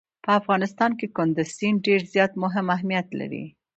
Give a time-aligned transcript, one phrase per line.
[0.23, 2.31] په افغانستان کې کندز سیند ډېر زیات
[2.71, 3.45] اهمیت لري.